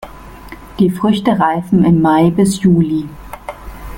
Die 0.79 0.89
Früchte 0.89 1.37
reifen 1.39 1.85
im 1.85 2.01
Mai 2.01 2.31
bis 2.31 2.63
Juli. 2.63 3.07